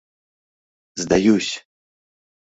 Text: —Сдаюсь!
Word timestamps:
—Сдаюсь! 1.01 1.53